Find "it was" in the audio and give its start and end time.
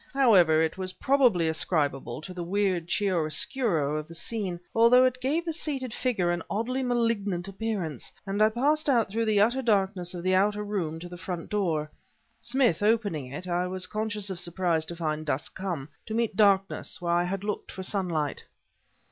0.63-0.93